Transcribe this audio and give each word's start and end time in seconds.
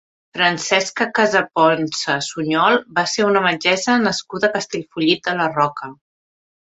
Francesca 0.35 1.05
Casaponsa 1.17 2.15
Suñol 2.29 2.79
va 2.95 3.03
ser 3.11 3.27
una 3.29 3.45
metgessa 3.47 3.99
nascuda 4.07 4.51
a 4.51 4.55
Castellfollit 4.59 5.25
de 5.29 5.37
la 5.43 5.47
Roca. 5.59 5.93